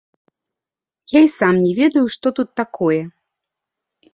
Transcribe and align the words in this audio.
Я 1.17 1.21
і 1.27 1.29
сам 1.39 1.53
не 1.65 1.73
ведаю, 1.81 2.03
што 2.15 2.27
тут 2.41 2.49
такое. 2.63 2.99